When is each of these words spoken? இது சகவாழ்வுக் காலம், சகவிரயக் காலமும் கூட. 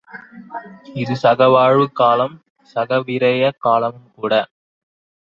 இது 0.93 1.15
சகவாழ்வுக் 1.23 1.91
காலம், 1.91 2.33
சகவிரயக் 2.75 3.59
காலமும் 3.59 4.11
கூட. 4.15 4.33